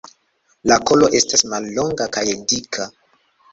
[0.71, 2.91] La kolo estas mallonga kaj dika.